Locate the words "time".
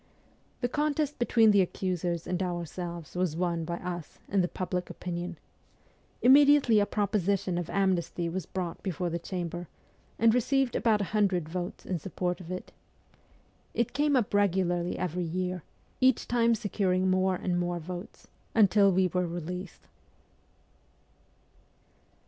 16.27-16.55